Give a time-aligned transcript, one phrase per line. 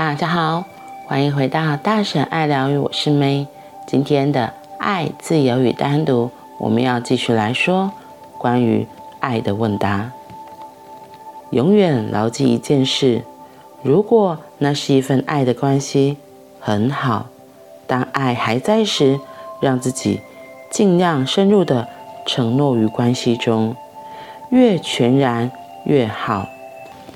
[0.00, 0.64] 大家好，
[1.06, 3.46] 欢迎回到大婶爱疗愈，我是 May。
[3.86, 7.92] 今天的爱、自由与单独，我们要继续来说
[8.38, 8.86] 关于
[9.20, 10.10] 爱的问答。
[11.50, 13.24] 永远牢记一件事：
[13.82, 16.16] 如果那是一份爱的关系，
[16.58, 17.26] 很好。
[17.86, 19.20] 当爱还在时，
[19.60, 20.22] 让自己
[20.70, 21.86] 尽量深入的
[22.24, 23.76] 承诺于关系中，
[24.48, 25.52] 越全然
[25.84, 26.48] 越好，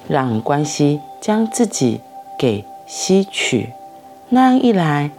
[0.06, 2.02] 让关系将自己
[2.38, 2.62] 给
[2.96, 3.72] 吸取。
[4.28, 5.10] 那样一来，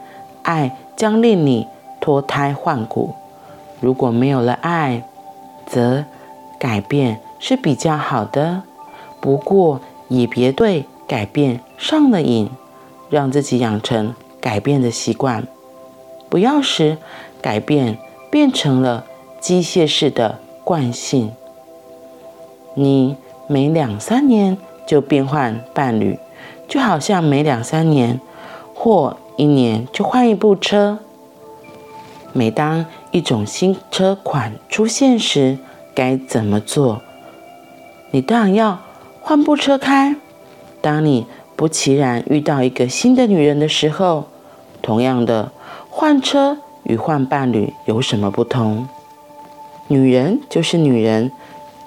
[0.44, 1.68] 爱将令你
[2.00, 3.14] 脱胎换骨。
[3.82, 5.04] 如果没有了爱，
[5.68, 6.06] 则
[6.58, 8.64] 改变是比较好的。
[9.20, 12.50] 不过也别对改变上了瘾，
[13.10, 15.46] 让自己养成改变的习惯，
[16.30, 16.98] 不要使
[17.42, 17.98] 改变
[18.32, 19.04] 变成了
[19.42, 21.34] 机械式的惯性。
[22.74, 23.18] 你
[23.48, 26.18] 每两三年就变换伴侣，
[26.68, 28.20] 就好像每两三年
[28.74, 31.00] 或一年就换一部车。
[32.34, 35.58] 每当一种新车款出现时，
[35.94, 37.02] 该怎么做？
[38.12, 38.80] 你当然要
[39.22, 40.16] 换部车开。
[40.82, 44.26] 当你不期然遇到一个新的女人的时候，
[44.82, 45.52] 同样的，
[45.90, 48.88] 换车与换伴侣有什么不同？
[49.88, 51.32] 女人就是女人，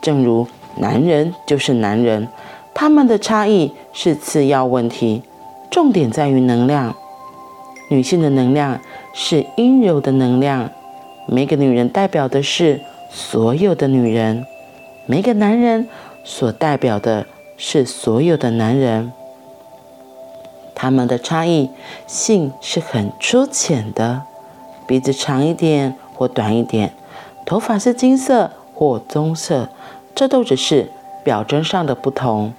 [0.01, 2.29] 正如男人就是男人，
[2.75, 5.23] 他们的差异是次要问题，
[5.71, 6.95] 重点在于能量。
[7.91, 8.81] 女性的能量
[9.15, 10.71] 是阴柔的能量，
[11.27, 12.81] 每个女人代表的是
[13.11, 14.45] 所有的女人，
[15.07, 15.89] 每个男人
[16.23, 19.11] 所代表的是所有的男人。
[20.75, 21.71] 他们的差异
[22.07, 24.23] 性是很粗浅的，
[24.87, 26.93] 鼻子长一点或短一点，
[27.45, 29.71] 头发是金色或棕色，
[30.15, 30.93] 这都只是
[31.29, 32.55] 表征上的不同。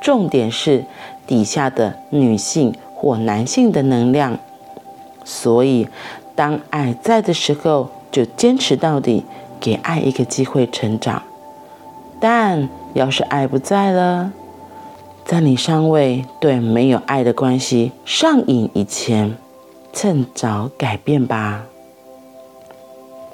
[0.00, 0.84] 重点是
[1.26, 4.38] 底下的女性或男性的能量。
[5.24, 5.88] 所以，
[6.36, 9.24] 当爱在的时候，就坚持到底，
[9.58, 11.20] 给爱一个机会成长。
[12.20, 14.30] 但要是爱不在了，
[15.24, 19.36] 在你尚未对没有爱的关系上瘾以前，
[19.92, 21.64] 趁早改变吧。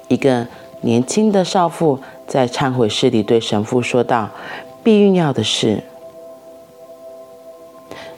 [0.07, 0.47] 一个
[0.81, 4.29] 年轻的少妇在忏悔室里对神父说道
[4.83, 5.81] ：“避孕药的事，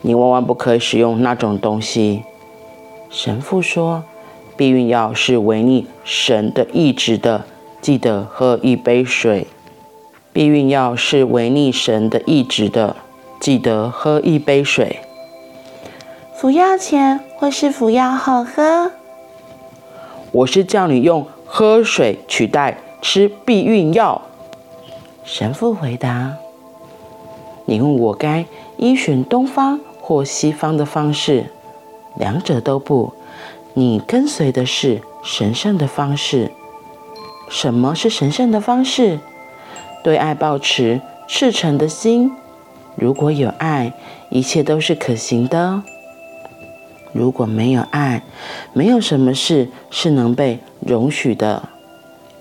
[0.02, 2.24] 你万万不可以使用那种东西。”
[3.12, 4.04] 神父说
[4.58, 7.46] ：“避孕药是违逆神的意志的，
[7.82, 9.48] 记得喝一杯水。
[10.34, 12.96] 避孕药是违逆神的意志的，
[13.40, 15.00] 记得喝一杯水。
[16.36, 18.92] 服药前或是服药后喝。
[20.32, 24.22] 我是叫你用喝水取代吃避孕药。”
[25.24, 26.34] 神父回答
[27.66, 28.46] ：“你问我该
[28.78, 31.46] 依循东方或西方的方式？”
[32.18, 33.14] 两者都不，
[33.74, 36.52] 你跟随的是神圣的方式。
[37.50, 39.20] 什么是神圣的方式？
[40.04, 42.32] 对爱抱持赤诚的心。
[42.96, 43.92] 如果有爱，
[44.30, 45.84] 一切都是可行的。
[47.12, 48.24] 如果没有爱，
[48.72, 51.70] 没有什么事是能被容许的。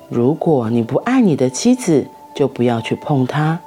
[0.08, 3.60] 如果你不爱你的妻子，就不要去碰她，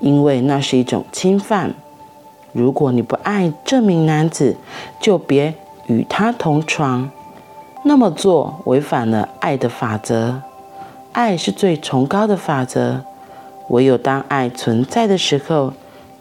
[0.00, 1.74] 因为那是一种侵犯。
[2.52, 4.56] 如果你不爱这名男子，
[5.00, 5.54] 就别
[5.86, 7.10] 与他同床。
[7.84, 10.42] 那么做违反了爱的法则。
[11.12, 13.02] 爱是最崇高的法则。
[13.70, 15.72] 唯有当爱存在的时候，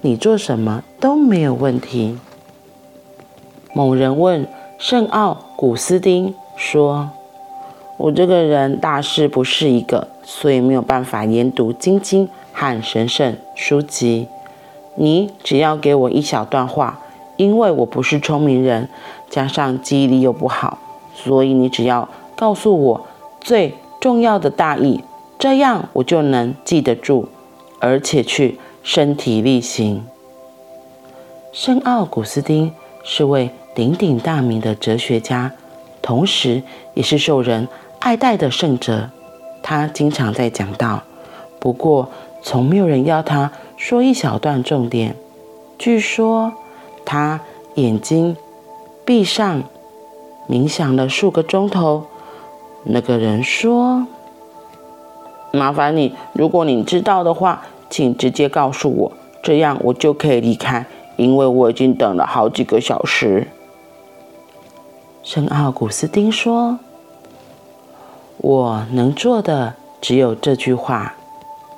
[0.02, 2.18] 你做什么都没有问题。
[3.74, 4.48] 某人问
[4.78, 7.10] 圣奥古斯丁说
[7.98, 14.28] ：“我这个人大事不是一个，所以没有办法研读经经和神圣书籍。”
[14.96, 17.00] 你只要给我一小段话，
[17.36, 18.88] 因为我不是聪明人，
[19.28, 20.78] 加上记忆力又不好，
[21.16, 23.08] 所以你只要告诉我
[23.42, 25.04] 最重要的大意，
[25.40, 27.26] 这样我就能记得住，
[27.80, 30.06] 而且去身体力行。
[31.52, 32.72] 圣奥古斯丁
[33.04, 35.52] 是位鼎鼎大名的哲学家，
[36.04, 36.62] 同时
[36.94, 37.68] 也是受人
[38.00, 39.10] 爱戴的圣哲。
[39.64, 41.02] 他经常在讲道，
[41.60, 42.10] 不过
[42.44, 43.52] 从没有人要他。
[43.76, 45.16] 说一小段重点。
[45.78, 46.54] 据说
[47.04, 47.42] 他
[47.76, 48.38] 眼睛
[49.04, 49.64] 闭上，
[50.48, 52.06] 冥想了数个钟头。
[52.84, 54.06] 那个人说
[55.52, 59.12] ：“麻烦你，如果你知道的话，请直接告诉我，
[59.42, 60.86] 这样我就可以离开，
[61.18, 63.48] 因为我已经等了好几个小时。”
[65.24, 66.80] 圣奥古斯丁说
[68.38, 71.16] ：“我能做的只有这句话：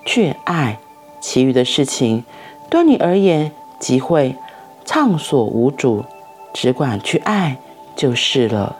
[0.05, 0.79] 去爱。”
[1.19, 2.23] 其余的事情，
[2.69, 4.35] 对你而言即会
[4.85, 6.05] 畅所无阻，
[6.53, 7.57] 只管去爱
[7.95, 8.75] 就是了。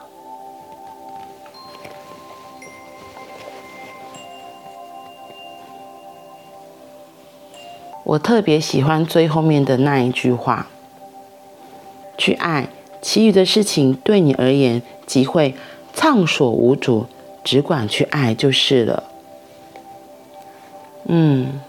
[8.04, 10.68] 我特别喜欢最后面的那一句话
[12.16, 12.68] ：“去爱，
[13.01, 15.56] 其余的事情对你而言即会
[15.95, 17.07] 畅所无阻，
[17.44, 19.06] 只管去爱就是了。”
[21.06, 21.60] 嗯，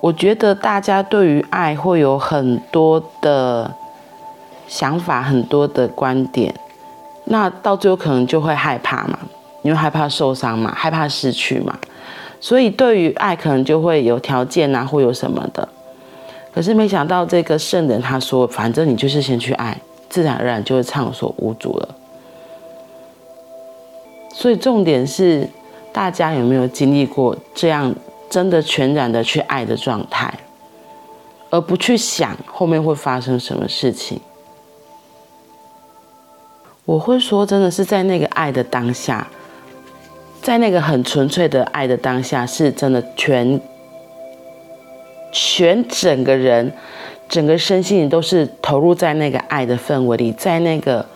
[0.00, 3.70] 我觉得大家对于爱会有很多的
[4.68, 6.54] 想法，很多的观点，
[7.24, 9.18] 那到最后可能就会害怕嘛，
[9.62, 11.78] 因为害怕受伤嘛，害怕失去嘛。
[12.40, 15.66] 所以，对于爱，可能就会有条件啊，会有什么的。
[16.52, 19.80] 可是没想到，这个圣人他说：“反正你就是先去爱，
[20.10, 21.88] 自然而然就会畅所无阻了。”
[24.34, 25.48] 所以，重点是
[25.90, 27.94] 大家有没有经历过这样
[28.34, 30.34] 真的全然的去爱的状态，
[31.50, 34.18] 而不去想后面会发生什么事情？
[36.84, 39.28] 我会说，真的是在那个爱的当下。
[40.42, 43.60] 在那个很纯粹的爱的当下，是真的全
[45.30, 46.72] 全整个人、
[47.28, 51.06] 整个身心都是投入在那个爱的氛围里，在那个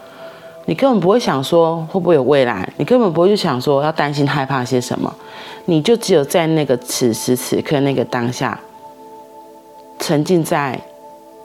[0.68, 5.10] 你根本不会想说会不会有未来，你根本不会去想说要担心害怕些什么，
[5.64, 8.60] 你就只有在那个此时此刻那个当下，
[9.98, 10.78] 沉浸在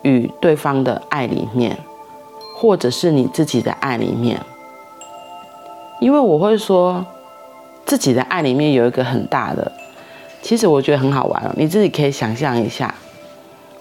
[0.02, 1.78] 与对方的爱里面，
[2.58, 4.38] 或者是你自己的爱里面，
[6.02, 7.04] 因为我会说。
[7.86, 9.70] 自己的爱里面有一个很大的，
[10.42, 11.54] 其实我觉得很好玩哦。
[11.58, 12.96] 你自己可以想象一下，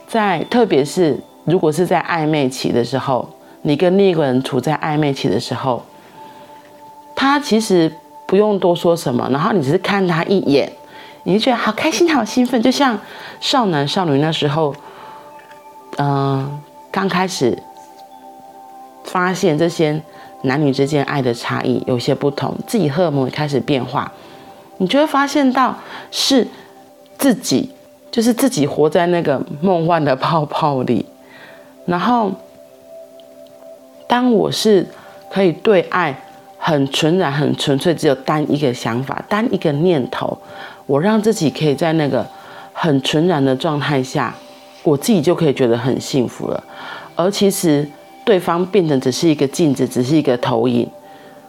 [0.09, 3.27] 在特别是如果是在暧昧期的时候，
[3.63, 5.83] 你跟另一个人处在暧昧期的时候，
[7.17, 7.93] 他其实
[8.27, 10.71] 不用多说什么，然后你只是看他一眼，
[11.25, 12.99] 你就觉得好开心、好兴奋，就像
[13.41, 14.75] 少男少女那时候，
[15.99, 16.61] 嗯、
[16.91, 17.57] 刚开始
[19.05, 20.03] 发现这些。
[20.45, 24.11] 男女之间爱的差异有些不同，自己荷尔蒙也开始变化，
[24.79, 25.73] 你就会发现到
[26.11, 26.45] 是
[27.17, 27.71] 自己，
[28.11, 31.07] 就是自己活在那个梦幻的泡泡里。
[31.87, 32.33] 然后，
[34.13, 34.87] 当我是
[35.31, 36.15] 可以对爱
[36.59, 40.37] 很纯然、很纯粹，只有单一个想法、单一个念头，
[40.85, 42.27] 我让自己可以在那个
[42.75, 44.35] 很纯然的状态下，
[44.83, 46.63] 我自己就可以觉得很幸福了。
[47.17, 47.89] 而其实。
[48.25, 50.89] 对方变成只是一个镜子，只是一个投影。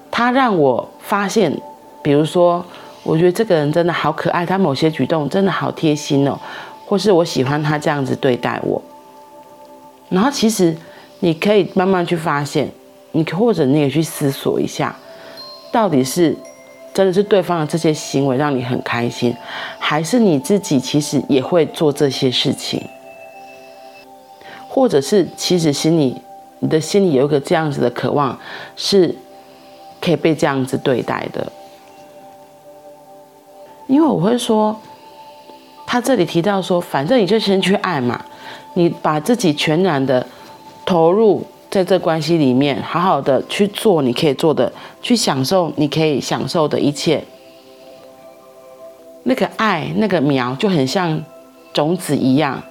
[0.09, 1.55] 他让我发现，
[2.01, 2.65] 比如说，
[3.03, 6.35] 我觉得这个人真的好可爱，他某些举动真的好贴心哦，
[6.83, 8.81] 或是我喜欢他这样子对待我。
[10.09, 10.75] 然后其实
[11.23, 12.69] 你可以慢慢去发现，
[13.13, 14.93] 你或者你也去思索一下，
[15.71, 16.35] 到底是
[16.93, 19.33] 真的是对方的这些行为让你很开心，
[19.79, 22.85] 还是你自己其实也会做这些事情，
[24.67, 26.21] 或者是其实心里。
[26.59, 28.39] 你的心里有一个这样子的渴望，
[28.77, 29.13] 是
[29.99, 31.45] 可以被这样子对待的。
[33.87, 34.77] 因为我会说，
[35.85, 38.23] 他这里提到说，反正你就先去爱嘛，
[38.75, 40.25] 你把自己全然的
[40.85, 44.71] 投入在这关系里面，好好的去做你可以做的，
[45.01, 47.23] 去享受你可以享受的一切。
[49.23, 51.23] 那个爱，那个苗就很像
[51.71, 52.61] 种子一样。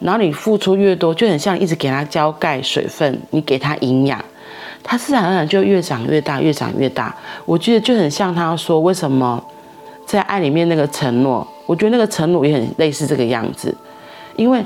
[0.00, 4.22] 然后你付出越多，就很像一直给它浇盖水分，你给它营养，
[4.82, 7.14] 它自然而然就越长越大，越长越大。
[7.44, 9.42] 我觉得就很像他说，为什么
[10.04, 13.74] 在爱里面那个承诺，我觉得那个承诺也很类似这个样子。
[14.36, 14.62] 因为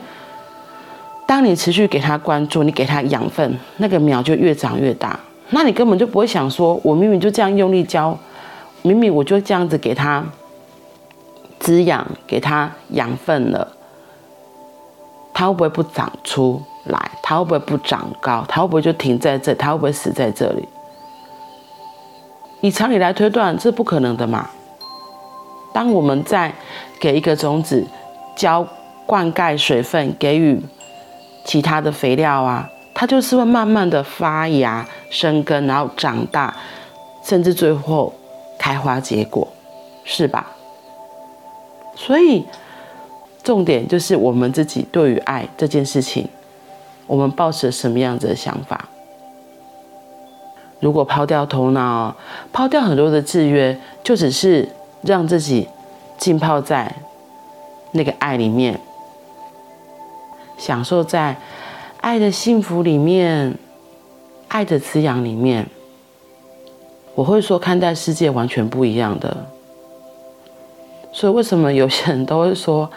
[1.29, 5.21] 当你持续给它关注，你给它养分，那个苗就越长越大。
[5.51, 8.17] 那你根本就不会想说，我明明就这样用力浇，
[8.81, 10.25] 明明我就这样子给它
[11.59, 13.69] 滋养，给它养分了。
[15.35, 17.11] 它会不会不长出来？
[17.23, 18.43] 它会不会不长高？
[18.49, 19.55] 它会不会就停在这？
[19.55, 20.67] 它会不会死在这里？
[22.63, 24.49] 以常理来推断，这不可能的嘛。
[25.75, 26.55] 当我们在
[26.99, 27.87] 给一个种子
[28.35, 28.67] 浇
[29.05, 30.59] 灌溉水分，给予
[31.49, 36.55] 其他的肥料啊，它就是会慢慢的发芽、生根，然后长大，
[37.25, 38.12] 甚至最后
[38.59, 39.49] 开花结果，
[40.05, 40.47] 是吧？
[41.97, 42.45] 所以。
[43.40, 46.28] 重点就是我们自己对于爱这件事情，
[47.07, 48.87] 我们抱持什么样子的想法？
[50.81, 52.14] 如果抛掉头脑，
[52.52, 54.69] 抛掉很多的制约，就只是
[55.00, 55.67] 让自己
[56.19, 56.95] 浸泡在
[57.93, 58.78] 那个爱里面，
[60.59, 61.35] 享受在
[62.03, 63.57] 爱的幸福里面，
[64.49, 65.67] 爱的滋养里面，
[67.15, 69.47] 我会说看待世界完全不一样的。
[71.11, 72.91] 所以为什么有些人都会说？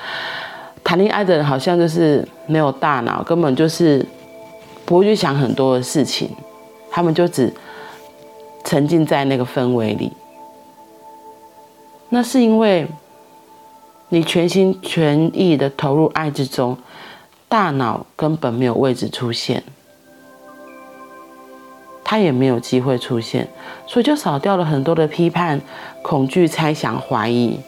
[0.83, 4.03] 谈恋爱的人好像就是没有大脑，根本就是
[4.83, 6.29] 不会去想很多的事情，
[6.89, 7.53] 他们就只
[8.63, 10.11] 沉浸在那个氛围里。
[12.09, 12.87] 那是因为
[14.09, 16.75] 你全心全意的投入爱之中，
[17.51, 19.61] 大脑根本没有位置出现，
[22.01, 23.49] 他也没有机会出现，
[23.85, 25.59] 所以就少掉了很多的批判、
[26.01, 27.59] 恐惧、猜想、怀疑。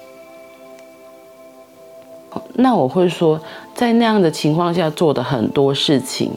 [2.54, 3.42] 那我会说，
[3.76, 6.32] 在那样的情况下做的很多事情，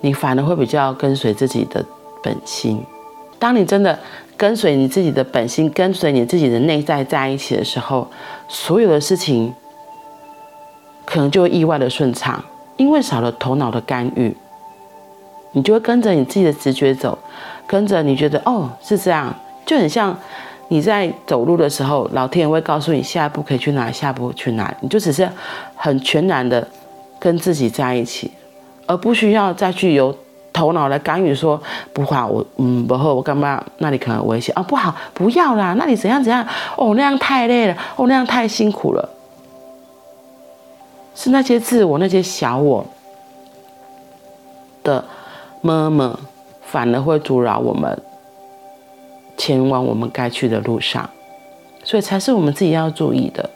[0.00, 1.86] 你反而会比较跟随自己的
[2.20, 2.84] 本心。
[3.38, 3.96] 当你真的
[4.36, 8.08] 跟随你自己的本心，跟随你自己的内在在一起的时候，
[8.48, 9.54] 所有的事情
[11.12, 12.42] 可能就会意外的顺畅，
[12.76, 14.34] 因为少了头脑的干预，
[15.52, 17.18] 你就会跟着你自己的直觉走，
[17.66, 19.34] 跟着你觉得哦，是这样，
[19.66, 20.16] 就很像。
[20.68, 25.28] 你在走路的时候，老天爷会告诉你下一步可以去哪，下一步去哪，你就只是
[25.76, 26.66] 很全然的
[27.18, 28.30] 跟自己在一起，
[28.86, 30.16] 而不需要再去由
[30.50, 31.60] 头脑来干预说
[31.92, 33.62] 不好，我嗯不好，我干嘛？
[33.78, 36.42] 那里可能危险啊，不好，不要啦，那里怎样怎样
[36.78, 39.06] 哦，那样太累了，哦，那样太辛苦了，
[41.14, 42.86] 是那些自我那些小我
[44.82, 45.04] 的
[45.60, 46.18] 么么，
[46.62, 48.02] 反而会阻挠我们。
[49.34, 51.08] 前往我们该去的路上，
[51.82, 53.50] 所以才是我们自己要注意的。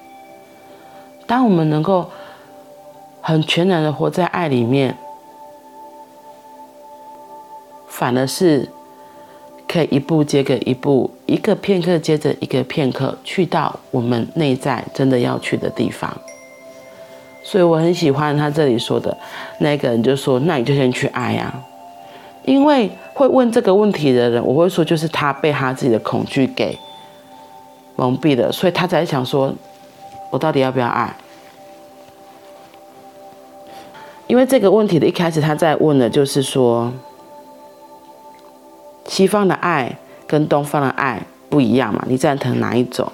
[1.27, 2.11] 当我们能够
[3.21, 4.97] 很全然的活在爱里面，
[7.87, 8.69] 反而是
[9.69, 16.19] 可以一步接着一步，一个片刻接着一个片刻，去到我们内在真的要去的地方。
[17.47, 19.17] 所以我很喜欢他这里说的
[19.61, 21.55] 那个人，就说：“那你就先去爱啊。”
[22.45, 26.77] 因为会问这个问题的人，我会说，就是他被他自己的恐惧给
[27.95, 29.55] 蒙蔽了，所以他才想说，
[30.33, 31.15] 我到底要不要爱？
[34.27, 36.93] 因为这个问题的一开始，他在问的就是说，
[39.07, 42.05] 西方的爱跟东方的爱不一样嘛？
[42.09, 43.13] 你赞成哪一种？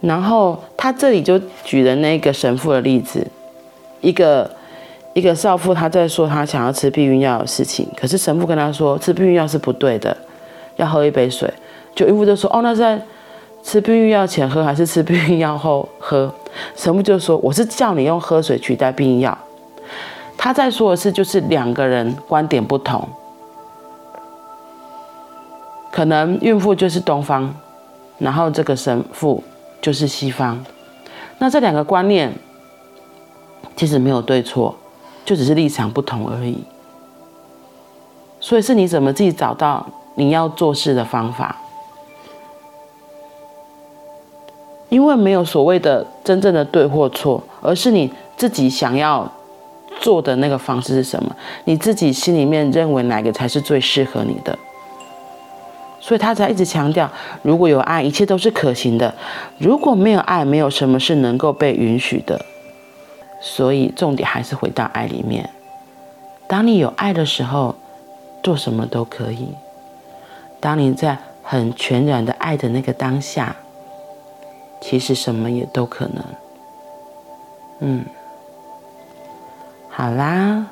[0.00, 3.26] 然后他这里就举了那个神父的例子，
[4.00, 4.50] 一个。
[5.14, 10.16] 一个少妇，她在说她想要吃避孕药的事情，可是神父跟她说吃避孕药是不对的，
[10.74, 11.48] 要喝一杯水。
[11.94, 13.00] 就孕妇就说：“哦，那是在
[13.62, 16.34] 吃避孕药前喝还是吃避孕药后喝？”
[16.74, 19.38] 神父就说：“我是叫你用喝水取代避孕药。”
[20.36, 23.08] 他在说的是，就是两个人观点不同，
[25.92, 27.54] 可能孕妇就是东方，
[28.18, 29.44] 然后这个神父
[29.84, 30.64] 就是西方，
[31.36, 32.32] 那这两个观念
[33.76, 34.74] 其实没有对错。
[35.26, 36.64] 就只是立场不同而已，
[38.40, 41.56] 所以是你怎么自己找到你要做事的方法？
[44.88, 49.30] 因为没有所谓的真正的对或错，而是你自己想要
[50.00, 51.34] 做的那个方式是什么？
[51.64, 54.58] 你自己心里面认为哪个才是最适合你的？
[56.06, 59.10] 所以他才一直强调，如果有爱，一切都是可行的；
[59.56, 62.44] 如果没有爱，没有什么是能够被允许的。
[63.40, 65.48] 所以重点还是回到爱里面。
[66.46, 67.74] 当你有爱的时候，
[68.42, 69.48] 做什么都可以。
[70.60, 73.56] 当你在很全然的爱的那个当下，
[74.82, 76.22] 其实什么也都可能。
[77.78, 78.04] 嗯，
[79.88, 80.66] 好啦，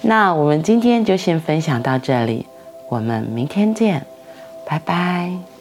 [0.00, 2.46] 那我们今天就先分享到这里，
[2.92, 4.04] 我们明天见，
[4.66, 5.51] 拜拜。